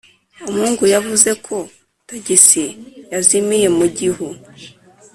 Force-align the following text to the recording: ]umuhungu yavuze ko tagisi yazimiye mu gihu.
]umuhungu 0.49 0.83
yavuze 0.93 1.29
ko 1.45 1.55
tagisi 2.07 2.63
yazimiye 3.13 3.67
mu 3.77 3.85
gihu. 3.97 4.27